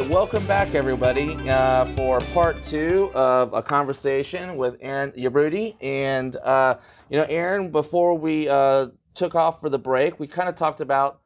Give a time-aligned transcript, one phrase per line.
[0.00, 5.76] right, welcome back, everybody, uh, for part two of a conversation with Erin Yabroudy.
[5.80, 6.78] And, uh,
[7.08, 10.80] you know, Erin, before we uh, took off for the break, we kind of talked
[10.80, 11.20] about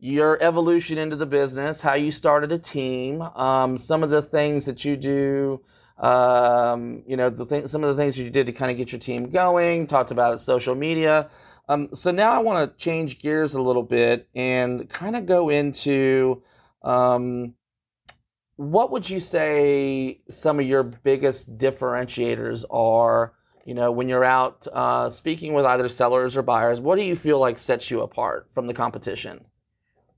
[0.00, 4.64] your evolution into the business, how you started a team, um, some of the things
[4.64, 5.60] that you do.
[5.96, 8.90] Um, you know, the some of the things that you did to kind of get
[8.90, 9.86] your team going.
[9.86, 11.30] Talked about it, social media.
[11.68, 15.48] Um, so now I want to change gears a little bit and kind of go
[15.50, 16.42] into
[16.82, 17.54] um,
[18.60, 23.32] what would you say some of your biggest differentiators are?
[23.64, 27.16] You know, when you're out uh, speaking with either sellers or buyers, what do you
[27.16, 29.46] feel like sets you apart from the competition?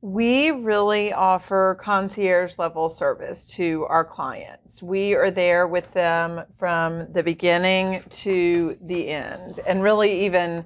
[0.00, 4.82] We really offer concierge level service to our clients.
[4.82, 10.64] We are there with them from the beginning to the end, and really even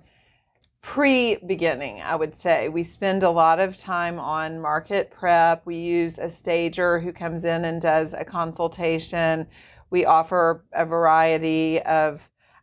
[0.86, 2.68] pre beginning, I would say.
[2.68, 5.66] We spend a lot of time on market prep.
[5.66, 9.48] We use a stager who comes in and does a consultation.
[9.90, 12.20] We offer a variety of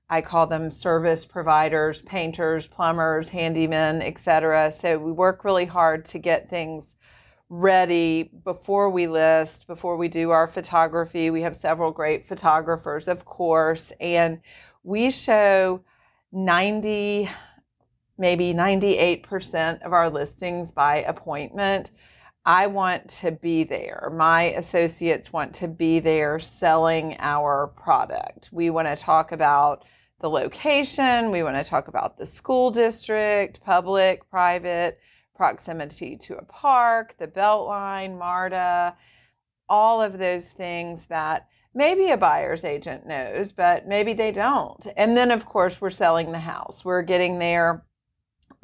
[0.09, 4.73] I call them service providers, painters, plumbers, handymen, etc.
[4.79, 6.95] So we work really hard to get things
[7.49, 11.29] ready before we list, before we do our photography.
[11.29, 14.39] We have several great photographers, of course, and
[14.83, 15.81] we show
[16.31, 17.29] 90
[18.17, 21.91] maybe 98% of our listings by appointment.
[22.45, 24.11] I want to be there.
[24.15, 28.49] My associates want to be there selling our product.
[28.51, 29.85] We want to talk about
[30.19, 34.99] the location, we want to talk about the school district, public, private,
[35.35, 38.95] proximity to a park, the Beltline, MARTA,
[39.67, 44.87] all of those things that maybe a buyer's agent knows, but maybe they don't.
[44.95, 46.85] And then, of course, we're selling the house.
[46.85, 47.83] We're getting there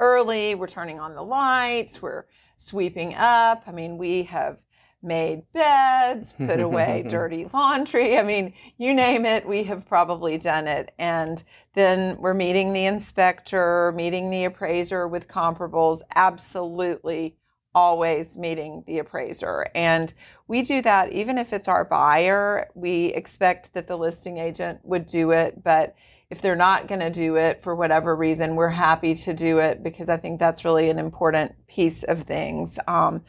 [0.00, 2.24] early, we're turning on the lights, we're
[2.58, 3.62] sweeping up.
[3.66, 4.58] I mean, we have
[5.02, 8.18] made beds, put away dirty laundry.
[8.18, 10.92] I mean, you name it, we have probably done it.
[10.98, 11.42] And
[11.74, 17.36] then we're meeting the inspector, meeting the appraiser with comparables, absolutely
[17.74, 19.68] always meeting the appraiser.
[19.74, 20.12] And
[20.48, 22.68] we do that even if it's our buyer.
[22.74, 25.94] We expect that the listing agent would do it, but
[26.30, 29.82] if they're not going to do it for whatever reason, we're happy to do it
[29.82, 32.78] because I think that's really an important piece of things.
[32.86, 33.22] Um,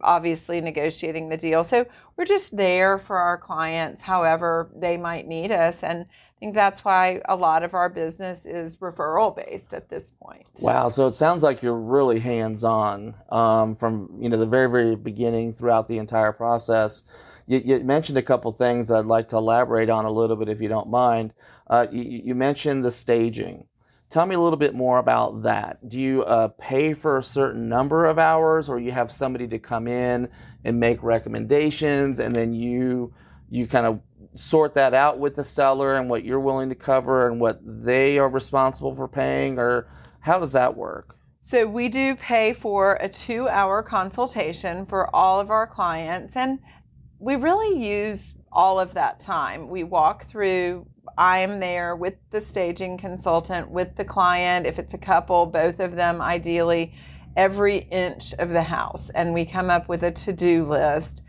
[0.00, 1.62] obviously, negotiating the deal.
[1.62, 5.82] So we're just there for our clients, however they might need us.
[5.82, 6.06] And
[6.38, 10.46] I think that's why a lot of our business is referral based at this point.
[10.60, 10.88] Wow!
[10.88, 14.94] So it sounds like you're really hands on um, from you know the very very
[14.94, 17.02] beginning throughout the entire process.
[17.48, 20.48] You, you, mentioned a couple things that I'd like to elaborate on a little bit,
[20.48, 21.32] if you don't mind.
[21.66, 23.66] Uh, you, you, mentioned the staging.
[24.08, 25.88] Tell me a little bit more about that.
[25.88, 29.58] Do you uh, pay for a certain number of hours, or you have somebody to
[29.58, 30.28] come in
[30.64, 33.12] and make recommendations, and then you
[33.50, 34.00] you kind of
[34.38, 38.18] sort that out with the seller and what you're willing to cover and what they
[38.18, 39.88] are responsible for paying, or
[40.20, 41.16] how does that work?
[41.42, 46.58] So, we do pay for a two hour consultation for all of our clients, and
[47.18, 49.68] we really use all of that time.
[49.68, 54.66] We walk through, I am there with the staging consultant, with the client.
[54.66, 56.92] If it's a couple, both of them ideally,
[57.36, 61.22] every inch of the house, and we come up with a to do list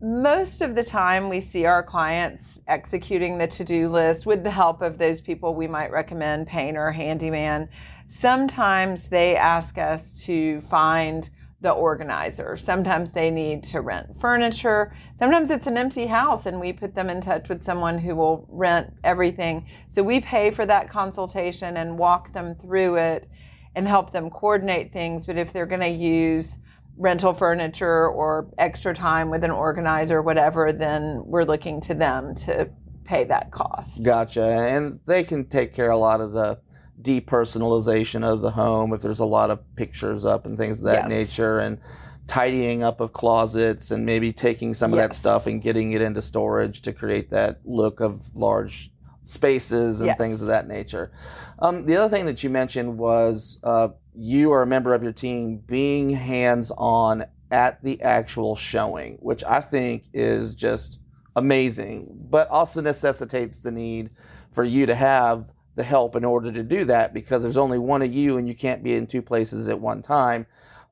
[0.00, 4.82] most of the time we see our clients executing the to-do list with the help
[4.82, 7.68] of those people we might recommend painter handyman.
[8.06, 11.30] Sometimes they ask us to find
[11.62, 12.58] the organizer.
[12.58, 14.94] Sometimes they need to rent furniture.
[15.18, 18.46] Sometimes it's an empty house and we put them in touch with someone who will
[18.50, 19.66] rent everything.
[19.88, 23.30] So we pay for that consultation and walk them through it
[23.74, 25.24] and help them coordinate things.
[25.26, 26.58] But if they're going to use
[26.96, 32.68] rental furniture or extra time with an organizer, whatever, then we're looking to them to
[33.04, 34.02] pay that cost.
[34.02, 34.44] Gotcha.
[34.44, 36.58] And they can take care of a lot of the
[37.00, 41.08] depersonalization of the home if there's a lot of pictures up and things of that
[41.08, 41.10] yes.
[41.10, 41.78] nature and
[42.26, 45.08] tidying up of closets and maybe taking some of yes.
[45.08, 48.90] that stuff and getting it into storage to create that look of large
[49.24, 50.18] spaces and yes.
[50.18, 51.12] things of that nature.
[51.58, 55.12] Um, the other thing that you mentioned was uh, you are a member of your
[55.12, 60.98] team being hands on at the actual showing, which I think is just
[61.36, 64.10] amazing, but also necessitates the need
[64.52, 68.02] for you to have the help in order to do that because there's only one
[68.02, 70.46] of you and you can't be in two places at one time.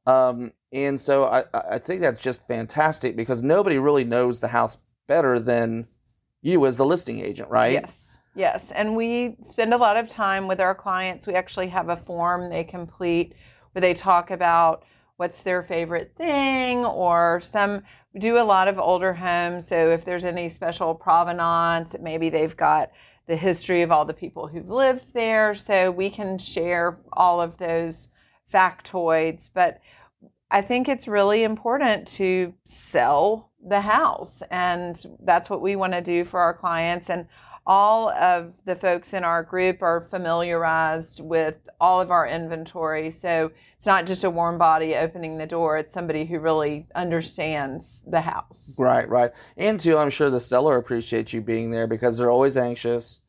[0.07, 4.77] Um, and so I, I think that's just fantastic because nobody really knows the house
[5.07, 5.87] better than
[6.43, 7.73] you as the listing agent, right?
[7.73, 8.04] Yes.
[8.35, 11.27] Yes, and we spend a lot of time with our clients.
[11.27, 13.35] We actually have a form they complete
[13.73, 14.85] where they talk about
[15.17, 17.83] what's their favorite thing or some
[18.19, 19.69] do a lot of older homes.
[19.69, 22.91] So if there's any special provenance, maybe they've got
[23.27, 25.55] the history of all the people who've lived there.
[25.55, 28.09] So we can share all of those
[28.53, 29.49] factoids.
[29.55, 29.81] But
[30.51, 34.43] I think it's really important to sell the house.
[34.51, 37.11] And that's what we want to do for our clients.
[37.11, 37.27] And
[37.67, 43.11] all of the folks in our group are familiarized with all of our inventory.
[43.11, 48.03] So it's not just a warm body opening the door, it's somebody who really understands
[48.07, 48.75] the house.
[48.79, 49.33] Right, right.
[49.57, 53.21] And too, I'm sure the seller appreciates you being there because they're always anxious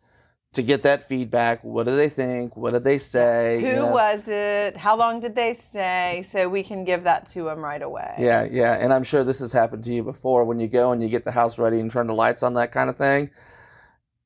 [0.54, 1.64] to get that feedback.
[1.64, 2.56] What do they think?
[2.56, 3.60] What did they say?
[3.62, 3.92] Who you know?
[3.92, 4.76] was it?
[4.76, 6.26] How long did they stay?
[6.32, 8.16] So we can give that to them right away.
[8.18, 8.74] Yeah, yeah.
[8.74, 11.26] And I'm sure this has happened to you before when you go and you get
[11.26, 13.30] the house ready and turn the lights on, that kind of thing.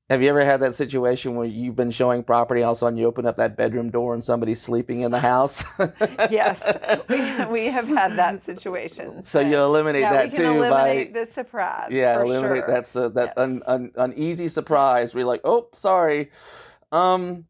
[0.09, 2.97] Have you ever had that situation where you've been showing property, all of a sudden
[2.97, 5.63] you open up that bedroom door and somebody's sleeping in the house?
[6.31, 6.59] yes,
[7.07, 9.21] we, we have had that situation.
[9.21, 11.89] So, you eliminate yeah, that too eliminate by the surprise.
[11.91, 12.73] Yeah, eliminate sure.
[12.73, 13.33] that so that yes.
[13.37, 15.13] un, un, uneasy surprise.
[15.13, 16.31] You're like, oh, sorry.
[16.91, 17.45] Um,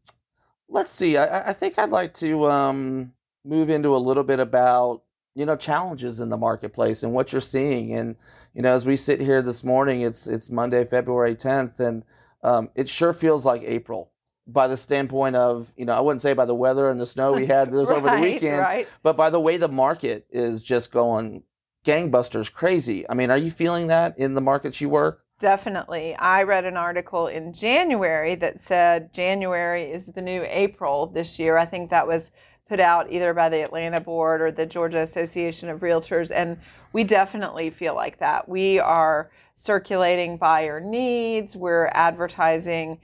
[0.68, 1.16] let's see.
[1.16, 5.02] I, I think I'd like to um, move into a little bit about
[5.34, 7.94] you know challenges in the marketplace and what you're seeing.
[7.94, 8.16] And
[8.52, 12.02] you know, as we sit here this morning, it's it's Monday, February 10th, and
[12.42, 14.12] um, it sure feels like April
[14.46, 17.32] by the standpoint of, you know, I wouldn't say by the weather and the snow
[17.32, 18.88] we had this right, over the weekend, right.
[19.02, 21.44] but by the way the market is just going
[21.86, 23.08] gangbusters crazy.
[23.08, 25.24] I mean, are you feeling that in the markets you work?
[25.40, 26.14] Definitely.
[26.16, 31.56] I read an article in January that said January is the new April this year.
[31.56, 32.30] I think that was
[32.70, 36.30] put out either by the Atlanta Board or the Georgia Association of Realtors.
[36.30, 36.56] And
[36.92, 38.48] we definitely feel like that.
[38.48, 43.00] We are circulating buyer needs, we're advertising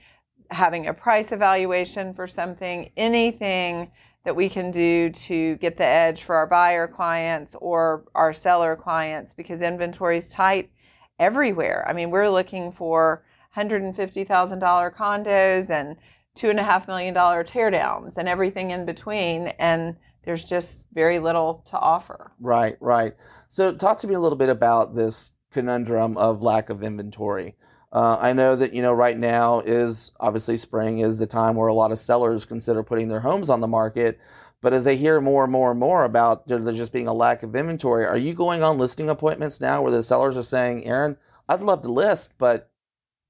[0.51, 3.91] having a price evaluation for something, anything
[4.23, 8.77] that we can do to get the edge for our buyer clients or our seller
[8.77, 10.71] clients because inventory is tight
[11.19, 11.85] everywhere.
[11.89, 13.21] I mean, we're looking for
[13.57, 15.97] $150,000 condos and
[16.37, 19.47] two and a half million dollar teardowns and everything in between.
[19.59, 22.31] And there's just very little to offer.
[22.39, 23.15] Right, right.
[23.49, 27.55] So, talk to me a little bit about this conundrum of lack of inventory.
[27.91, 31.69] Uh, I know that you know right now is obviously spring is the time where
[31.69, 34.19] a lot of sellers consider putting their homes on the market.
[34.61, 37.43] But as they hear more and more and more about there just being a lack
[37.43, 41.15] of inventory, are you going on listing appointments now where the sellers are saying, "Erin,
[41.47, 42.69] I'd love to list, but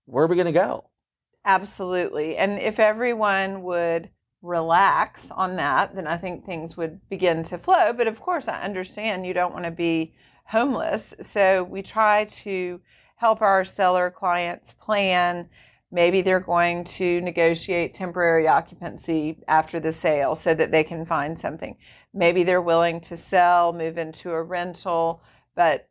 [0.06, 0.90] where are we going to go?"
[1.48, 4.10] Absolutely, and if everyone would
[4.42, 7.94] relax on that, then I think things would begin to flow.
[7.94, 10.14] But of course, I understand you don't want to be
[10.44, 11.14] homeless.
[11.22, 12.82] So we try to
[13.16, 15.48] help our seller clients plan.
[15.90, 21.40] Maybe they're going to negotiate temporary occupancy after the sale so that they can find
[21.40, 21.78] something.
[22.14, 25.22] Maybe they're willing to sell, move into a rental,
[25.56, 25.88] but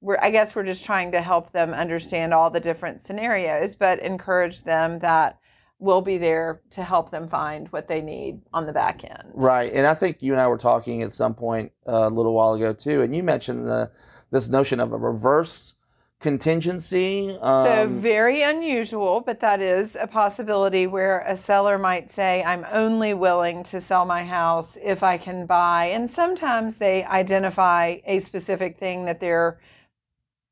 [0.00, 4.00] we're, I guess we're just trying to help them understand all the different scenarios, but
[4.00, 5.38] encourage them that
[5.78, 9.30] we'll be there to help them find what they need on the back end.
[9.34, 12.34] Right, and I think you and I were talking at some point uh, a little
[12.34, 13.90] while ago too, and you mentioned the
[14.30, 15.74] this notion of a reverse
[16.20, 17.30] contingency.
[17.40, 22.66] Um, so very unusual, but that is a possibility where a seller might say, "I'm
[22.70, 28.20] only willing to sell my house if I can buy," and sometimes they identify a
[28.20, 29.58] specific thing that they're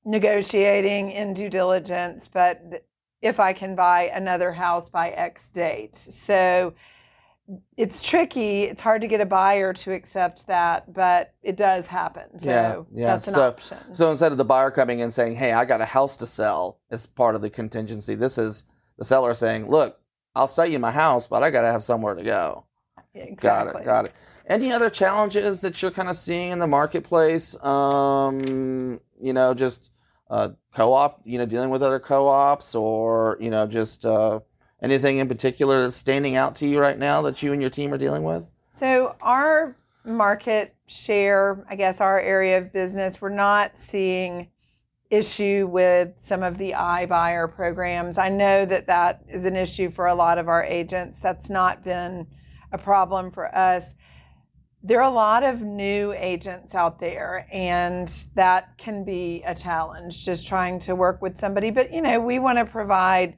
[0.09, 2.85] negotiating in due diligence, but
[3.21, 5.97] if I can buy another house by X date.
[5.97, 6.73] So
[7.77, 8.65] it's tricky.
[8.65, 12.39] It's hard to get a buyer to accept that, but it does happen.
[12.39, 13.07] So yeah, yeah.
[13.07, 13.95] that's an so, option.
[13.95, 16.79] So instead of the buyer coming in saying, "Hey, I got a house to sell,"
[16.91, 18.65] as part of the contingency, this is
[18.97, 19.99] the seller saying, "Look,
[20.35, 22.65] I'll sell you my house, but I got to have somewhere to go."
[23.15, 23.37] Exactly.
[23.37, 23.85] Got it.
[23.85, 24.13] Got it.
[24.47, 27.55] Any other challenges that you're kind of seeing in the marketplace?
[27.63, 29.91] Um, you know, just
[30.31, 34.41] uh, co-op, you know, dealing with other co-ops, or you know, just uh,
[34.83, 37.93] anything in particular that's standing out to you right now that you and your team
[37.93, 38.51] are dealing with?
[38.75, 44.49] So our market share, I guess, our area of business, we're not seeing
[45.11, 48.19] issue with some of the iBuyer programs.
[48.19, 51.19] I know that that is an issue for a lot of our agents.
[51.23, 52.27] That's not been
[52.73, 53.85] a problem for us
[54.83, 60.25] there are a lot of new agents out there and that can be a challenge
[60.25, 61.71] just trying to work with somebody.
[61.71, 63.37] But you know we want to provide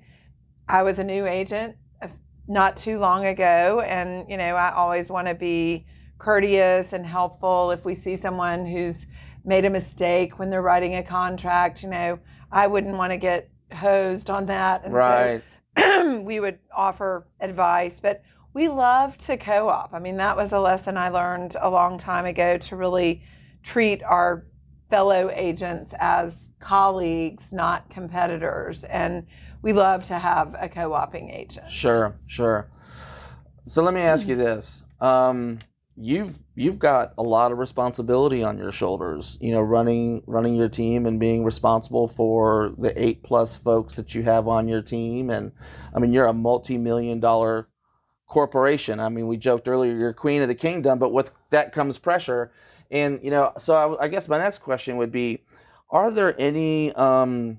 [0.68, 2.08] i was a new agent uh,
[2.46, 5.86] not too long ago and you know i always want to be
[6.18, 7.70] courteous and helpful.
[7.70, 9.06] If we see someone who's
[9.44, 12.18] made a mistake when they're writing a contract you know
[12.52, 14.84] i wouldn't want to get hosed on that.
[14.84, 15.42] And right.
[15.78, 17.98] so we would offer advice.
[18.00, 19.94] But we love to co op.
[19.94, 23.22] I mean, that was a lesson I learned a long time ago to really
[23.62, 24.46] treat our
[24.88, 28.84] fellow agents as colleagues, not competitors.
[28.84, 29.26] And
[29.62, 31.70] we love to have a co-oping agent.
[31.70, 32.70] Sure, sure.
[33.66, 34.84] So let me ask you this.
[35.00, 35.60] Um,
[35.96, 40.68] you've you've got a lot of responsibility on your shoulders you know running running your
[40.68, 45.28] team and being responsible for the eight plus folks that you have on your team
[45.28, 45.52] and
[45.94, 47.68] i mean you're a multi-million dollar
[48.30, 49.00] corporation.
[49.00, 52.52] I mean we joked earlier you're queen of the kingdom but with that comes pressure.
[52.90, 55.42] And you know so i, I guess my next question would be
[55.90, 57.58] are there any um,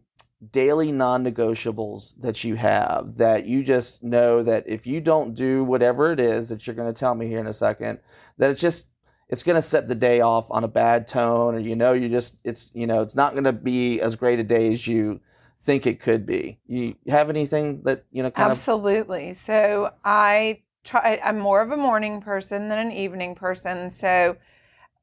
[0.52, 6.12] daily non-negotiables that you have that you just know that if you don't do whatever
[6.14, 8.00] it is that you're going to tell me here in a second
[8.38, 8.88] that it's just
[9.30, 12.08] it's going to set the day off on a bad tone or you know you
[12.08, 15.20] just it's you know it's not going to be as great a day as you
[15.62, 19.38] think it could be you have anything that you know absolutely of...
[19.38, 24.36] so i try i'm more of a morning person than an evening person so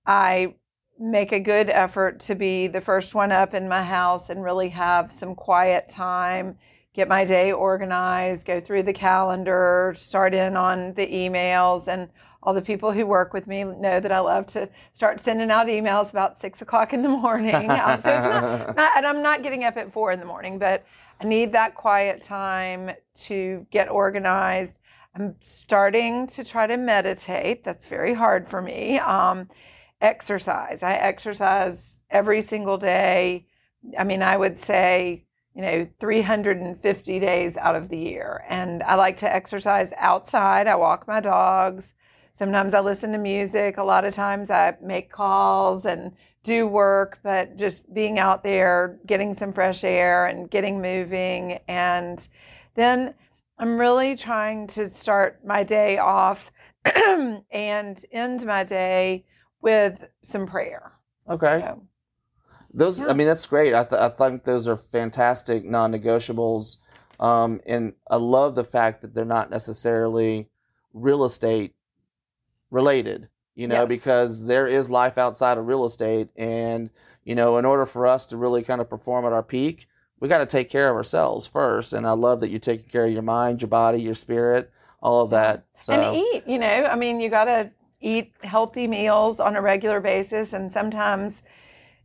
[0.06, 0.52] i
[0.98, 4.68] make a good effort to be the first one up in my house and really
[4.68, 6.56] have some quiet time,
[6.94, 11.86] get my day organized, go through the calendar, start in on the emails.
[11.86, 12.08] And
[12.48, 15.66] all the people who work with me know that I love to start sending out
[15.66, 17.54] emails about six o'clock in the morning.
[17.70, 20.58] um, so it's not, not, and I'm not getting up at four in the morning,
[20.58, 20.82] but
[21.20, 22.92] I need that quiet time
[23.26, 24.72] to get organized.
[25.14, 27.64] I'm starting to try to meditate.
[27.64, 28.98] That's very hard for me.
[28.98, 29.50] Um,
[30.00, 30.82] exercise.
[30.82, 31.78] I exercise
[32.10, 33.46] every single day.
[33.98, 38.42] I mean, I would say, you know, 350 days out of the year.
[38.48, 40.66] And I like to exercise outside.
[40.66, 41.84] I walk my dogs.
[42.38, 43.78] Sometimes I listen to music.
[43.78, 46.12] A lot of times I make calls and
[46.44, 51.58] do work, but just being out there, getting some fresh air and getting moving.
[51.66, 52.26] And
[52.76, 53.14] then
[53.58, 56.52] I'm really trying to start my day off
[56.84, 59.24] and end my day
[59.60, 60.92] with some prayer.
[61.28, 61.58] Okay.
[61.60, 61.82] So,
[62.72, 63.08] those, yeah.
[63.08, 63.74] I mean, that's great.
[63.74, 66.76] I, th- I think those are fantastic non-negotiables,
[67.18, 70.50] um, and I love the fact that they're not necessarily
[70.94, 71.74] real estate
[72.70, 73.28] related.
[73.54, 73.88] You know, yes.
[73.88, 76.90] because there is life outside of real estate, and
[77.24, 79.88] you know, in order for us to really kind of perform at our peak,
[80.20, 81.92] we got to take care of ourselves first.
[81.92, 84.70] And I love that you're taking care of your mind, your body, your spirit,
[85.02, 85.64] all of that.
[85.76, 85.92] So.
[85.92, 86.44] And eat.
[86.46, 87.70] You know, I mean, you got to
[88.00, 91.42] eat healthy meals on a regular basis and sometimes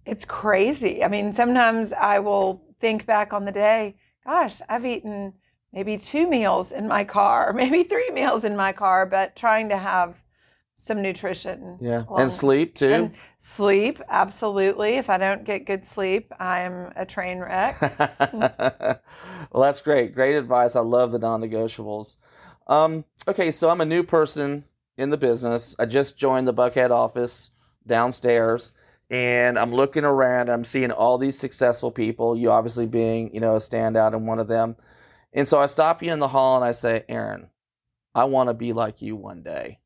[0.05, 1.03] it's crazy.
[1.03, 5.33] I mean, sometimes I will think back on the day, gosh, I've eaten
[5.71, 9.77] maybe two meals in my car, maybe three meals in my car, but trying to
[9.77, 10.15] have
[10.83, 11.77] some nutrition.
[11.79, 12.03] Yeah.
[12.17, 12.93] And sleep too.
[12.93, 14.95] And sleep, absolutely.
[14.95, 17.79] If I don't get good sleep, I'm a train wreck.
[18.33, 20.13] well, that's great.
[20.13, 20.75] Great advice.
[20.75, 22.17] I love the non negotiables.
[22.67, 24.65] Um, okay, so I'm a new person
[24.97, 25.73] in the business.
[25.79, 27.51] I just joined the Buckhead office
[27.87, 28.73] downstairs
[29.09, 30.49] and I'm looking around.
[30.49, 34.39] I'm seeing all these successful people, you obviously being, you know, a standout and one
[34.39, 34.75] of them.
[35.31, 37.47] And so I stop you in the hall and I say, Erin,
[38.13, 39.79] I want to be like you one day.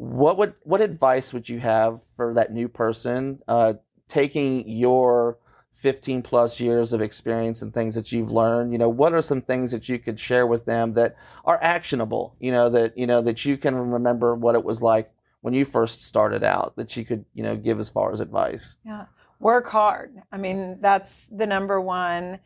[0.00, 3.74] What would what advice would you have for that new person uh,
[4.08, 5.36] taking your
[5.74, 8.72] 15 plus years of experience and things that you've learned?
[8.72, 12.34] You know what are some things that you could share with them that are actionable
[12.40, 15.66] you know that you know that you can remember what it was like when you
[15.66, 18.78] first started out that you could you know give as far as advice?
[18.86, 19.04] Yeah.
[19.38, 20.14] Work hard.
[20.32, 22.38] I mean that's the number one.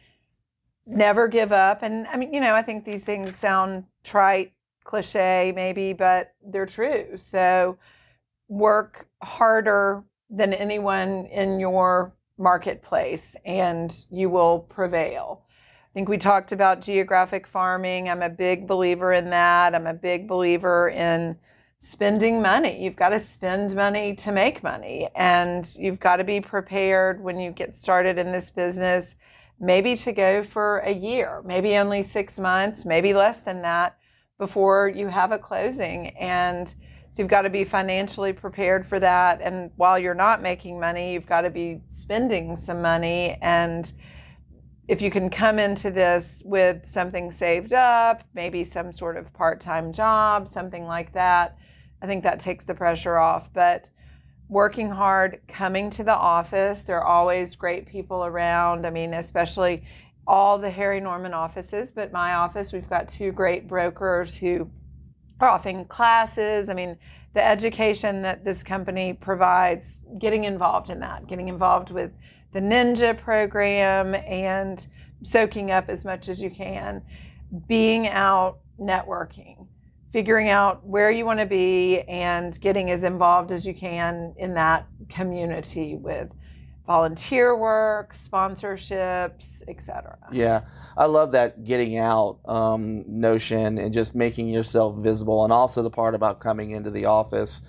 [0.86, 1.84] Never give up.
[1.84, 4.53] And i mean you know i think these things sound trite
[4.84, 7.76] cliche maybe but they're true so
[8.48, 15.42] work harder than anyone in your marketplace and you will prevail.
[15.50, 18.08] I think we talked about geographic farming.
[18.08, 19.74] I'm a big believer in that.
[19.74, 21.36] I'm a big believer in
[21.80, 22.82] spending money.
[22.82, 27.38] You've got to spend money to make money, and you've got to be prepared when
[27.38, 29.14] you get started in this business,
[29.60, 33.96] maybe to go for a year, maybe only six months, maybe less than that
[34.38, 36.08] before you have a closing.
[36.16, 39.40] And so you've got to be financially prepared for that.
[39.40, 43.38] And while you're not making money, you've got to be spending some money.
[43.40, 43.90] And
[44.88, 49.60] if you can come into this with something saved up, maybe some sort of part
[49.60, 51.56] time job, something like that,
[52.02, 53.48] I think that takes the pressure off.
[53.54, 53.88] But
[54.48, 58.86] working hard, coming to the office, there are always great people around.
[58.86, 59.84] I mean, especially
[60.26, 64.70] all the Harry Norman offices, but my office, we've got two great brokers who
[65.40, 66.68] are offering classes.
[66.68, 66.96] I mean,
[67.34, 72.12] the education that this company provides, getting involved in that, getting involved with
[72.52, 74.86] the Ninja program and
[75.22, 77.02] soaking up as much as you can,
[77.66, 79.66] being out networking,
[80.12, 84.54] figuring out where you want to be and getting as involved as you can in
[84.54, 86.30] that community with
[86.86, 90.18] volunteer work, sponsorships, etc.
[90.32, 90.62] Yeah,
[90.96, 95.90] I love that getting out um, notion and just making yourself visible, and also the
[95.90, 97.62] part about coming into the office.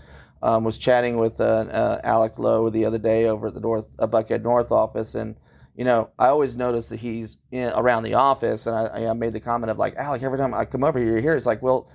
[0.44, 3.86] Um, was chatting with uh, uh, Alec Lowe the other day over at the North
[3.98, 5.36] uh, Buckhead North office, and
[5.76, 9.34] you know I always notice that he's in, around the office, and I, I made
[9.34, 11.36] the comment of like Alec, every time I come over here, you're here.
[11.36, 11.90] It's like, well,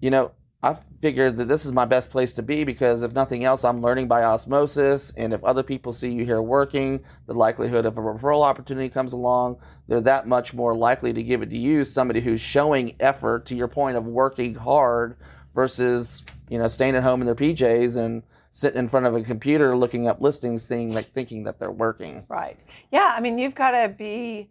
[0.00, 0.30] you know,
[0.60, 3.80] I figured that this is my best place to be because if nothing else, I'm
[3.80, 5.12] learning by osmosis.
[5.16, 9.12] And if other people see you here working, the likelihood of a referral opportunity comes
[9.12, 13.46] along, they're that much more likely to give it to you, somebody who's showing effort
[13.46, 15.16] to your point of working hard
[15.54, 19.22] versus, you know, staying at home in their PJs and sitting in front of a
[19.22, 22.24] computer looking up listings thing like thinking that they're working.
[22.28, 22.58] Right.
[22.90, 24.50] Yeah, I mean, you've got to be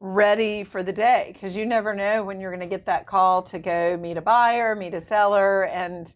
[0.00, 3.42] ready for the day because you never know when you're going to get that call
[3.42, 6.14] to go meet a buyer, meet a seller, and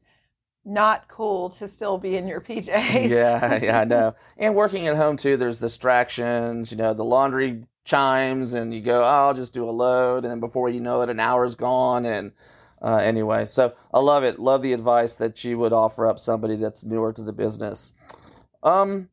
[0.64, 3.08] not cool to still be in your PJs.
[3.08, 4.14] Yeah, yeah, I know.
[4.36, 9.02] And working at home too, there's distractions, you know, the laundry chimes and you go,
[9.02, 10.24] oh, I'll just do a load.
[10.24, 12.04] And then before you know it, an hour's gone.
[12.06, 12.32] And
[12.80, 14.38] uh, anyway, so I love it.
[14.38, 17.92] Love the advice that you would offer up somebody that's newer to the business.
[18.62, 19.08] Um,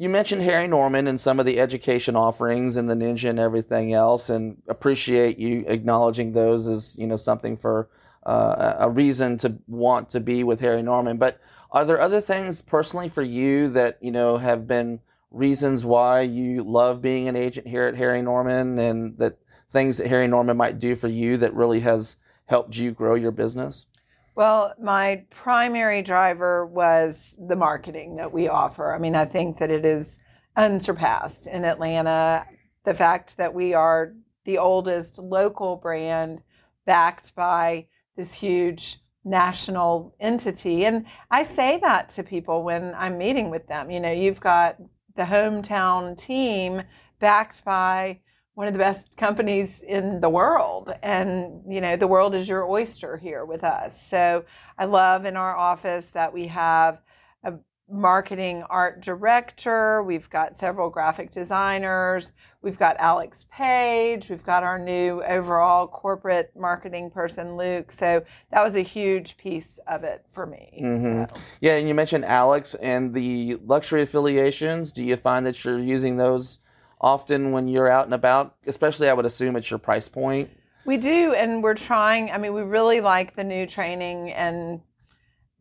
[0.00, 3.92] you mentioned Harry Norman and some of the education offerings and the Ninja and everything
[3.92, 7.90] else, and appreciate you acknowledging those as you know something for
[8.24, 11.18] uh, a reason to want to be with Harry Norman.
[11.18, 11.38] But
[11.70, 16.64] are there other things personally for you that you know have been reasons why you
[16.64, 19.36] love being an agent here at Harry Norman, and that
[19.70, 22.16] things that Harry Norman might do for you that really has
[22.46, 23.84] helped you grow your business?
[24.34, 28.94] Well, my primary driver was the marketing that we offer.
[28.94, 30.18] I mean, I think that it is
[30.56, 32.46] unsurpassed in Atlanta.
[32.84, 36.42] The fact that we are the oldest local brand
[36.86, 40.86] backed by this huge national entity.
[40.86, 43.90] And I say that to people when I'm meeting with them.
[43.90, 44.76] You know, you've got
[45.16, 46.82] the hometown team
[47.18, 48.20] backed by
[48.54, 50.92] one of the best companies in the world.
[51.02, 53.98] And you know the world is your oyster here with us.
[54.10, 54.44] So
[54.78, 57.00] i love in our office that we have
[57.44, 57.54] a
[57.88, 60.02] marketing art director.
[60.02, 62.32] We've got several graphic designers.
[62.62, 64.28] We've got alex page.
[64.28, 67.92] We've got our new overall corporate marketing person luke.
[67.92, 70.80] So that was a huge piece of it for me.
[70.82, 71.34] Mm-hmm.
[71.34, 71.40] so.
[71.60, 74.92] yeah and you mentioned alex and the luxury affiliations.
[74.92, 76.58] Do you find that you're using those
[77.00, 78.56] often when you're out and about?
[78.66, 80.50] Especially, I would assume it's your price point.
[80.84, 82.30] We do, and we're trying.
[82.30, 84.80] I mean, we really like the new training and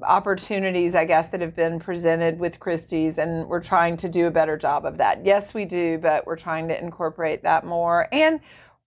[0.02, 4.32] opportunities, I guess, that have been presented with Christie's, and we're trying to do a
[4.32, 5.26] better job of that.
[5.26, 8.08] Yes, we do, but we're trying to incorporate that more.
[8.14, 8.40] And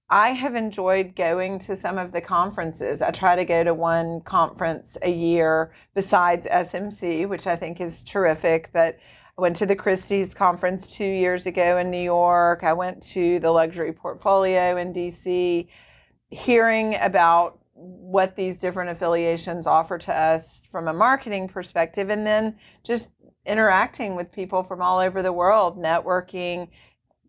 [0.09, 3.01] I have enjoyed going to some of the conferences.
[3.01, 8.05] I try to go to one conference a year besides SMC, which I think is
[8.05, 8.99] terrific, but
[9.39, 12.65] I went to the Christie's conference two years ago in New York.
[12.65, 15.69] I went to the luxury portfolio in DC,
[16.29, 22.59] hearing about what these different affiliations offer to us from a marketing perspective, and then
[22.85, 23.09] just
[23.47, 26.69] interacting with people from all over the world, networking,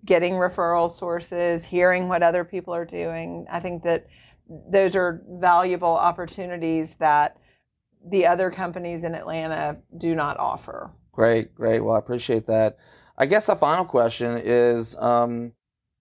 [0.06, 3.46] getting referral sources, hearing what other people are doing.
[3.50, 4.08] I think that
[4.70, 7.38] those are valuable opportunities that
[8.06, 10.92] the other companies in Atlanta do not offer.
[11.13, 11.80] Great, great.
[11.80, 12.78] Well, I appreciate that.
[13.17, 15.54] I guess a final question is um,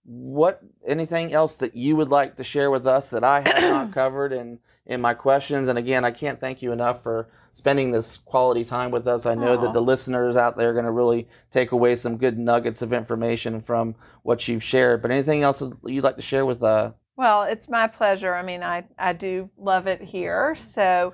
[0.04, 3.92] what anything else that you would like to share with us that I have not
[3.94, 5.68] covered in in my questions?
[5.68, 9.26] And again, I can't thank you enough for spending this quality time with us.
[9.26, 9.60] I know Aww.
[9.60, 12.94] that the listeners out there are going to really take away some good nuggets of
[12.94, 15.02] information from what you've shared.
[15.02, 18.34] But anything else you'd like to share with uh Well, it's my pleasure.
[18.34, 20.56] I mean, I I do love it here.
[20.56, 21.12] So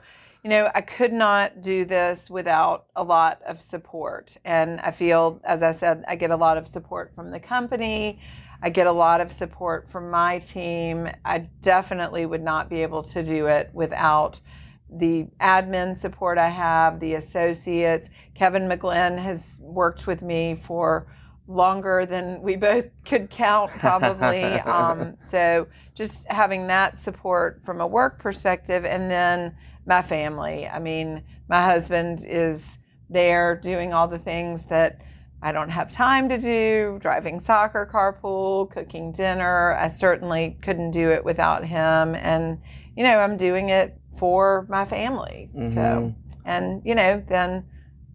[0.48, 4.34] you know, I could not do this without a lot of support.
[4.46, 8.18] And I feel, as I said, I get a lot of support from the company.
[8.62, 11.06] I get a lot of support from my team.
[11.22, 14.40] I definitely would not be able to do it without
[14.88, 18.08] the admin support I have, the associates.
[18.34, 21.08] Kevin McGlynn has worked with me for
[21.46, 24.44] longer than we both could count, probably.
[24.60, 29.54] um, so just having that support from a work perspective, and then
[29.88, 30.68] my family.
[30.68, 32.62] I mean, my husband is
[33.10, 35.00] there doing all the things that
[35.40, 39.74] I don't have time to do driving soccer carpool, cooking dinner.
[39.74, 42.14] I certainly couldn't do it without him.
[42.14, 42.60] And,
[42.96, 45.48] you know, I'm doing it for my family.
[45.56, 45.70] Mm-hmm.
[45.70, 47.64] So, and, you know, then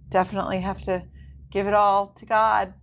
[0.10, 1.04] definitely have to
[1.50, 2.74] give it all to God.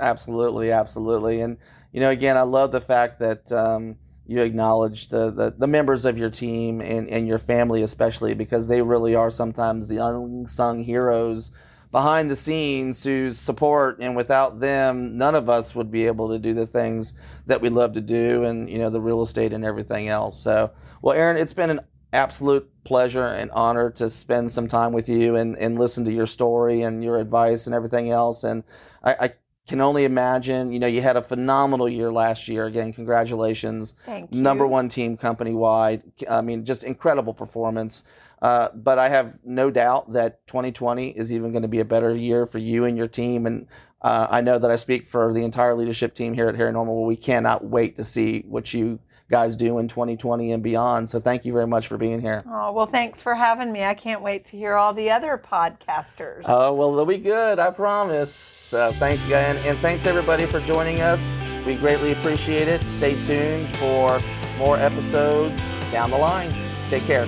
[0.00, 1.42] Absolutely, absolutely.
[1.42, 1.58] And,
[1.92, 3.96] you know, again, I love the fact that, um,
[4.30, 8.68] you acknowledge the, the, the, members of your team and, and your family especially because
[8.68, 11.50] they really are sometimes the unsung heroes
[11.90, 16.38] behind the scenes whose support and without them, none of us would be able to
[16.38, 17.14] do the things
[17.46, 20.40] that we love to do and, you know, the real estate and everything else.
[20.40, 20.70] So,
[21.02, 21.80] well, Erin it's been an
[22.12, 26.26] absolute pleasure and honor to spend some time with you and, and listen to your
[26.26, 28.44] story and your advice and everything else.
[28.44, 28.62] And
[29.02, 29.32] I, I
[29.70, 32.66] can only imagine, you know, you had a phenomenal year last year.
[32.66, 33.94] Again, congratulations.
[34.04, 34.42] Thank you.
[34.42, 36.02] Number one team company wide.
[36.28, 38.02] I mean, just incredible performance.
[38.42, 42.16] Uh, but I have no doubt that 2020 is even going to be a better
[42.16, 43.46] year for you and your team.
[43.46, 43.68] And
[44.02, 47.06] uh, I know that I speak for the entire leadership team here at Harry Norman.
[47.06, 48.98] We cannot wait to see what you
[49.30, 51.08] guys do in 2020 and beyond.
[51.08, 52.42] So thank you very much for being here.
[52.46, 53.84] Oh, well, thanks for having me.
[53.84, 56.42] I can't wait to hear all the other podcasters.
[56.44, 58.46] Oh, well, they'll be good, I promise.
[58.62, 59.56] So thanks again.
[59.58, 61.30] And thanks everybody for joining us.
[61.64, 62.90] We greatly appreciate it.
[62.90, 64.20] Stay tuned for
[64.58, 66.52] more episodes down the line.
[66.90, 67.26] Take care.